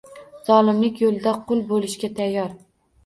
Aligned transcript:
Zolimlik 0.47 1.03
yo’lida 1.05 1.35
qul 1.51 1.63
bo’lishga 1.73 2.11
tayyor. 2.21 2.57